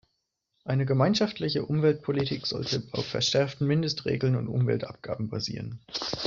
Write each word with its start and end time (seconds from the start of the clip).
Eine 0.65 0.87
gemeinschaftliche 0.87 1.63
Umweltpolitik 1.63 2.47
sollte 2.47 2.81
auf 2.91 3.05
verschärften 3.05 3.67
Mindestregeln 3.67 4.35
und 4.35 4.47
Umweltabgaben 4.47 5.29
basieren. 5.29 5.85